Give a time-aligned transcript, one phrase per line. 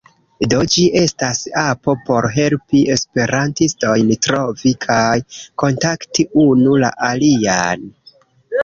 [0.51, 5.15] Do, ĝi estas apo por helpi esperantistojn trovi kaj
[5.65, 7.89] kontakti unu la alian.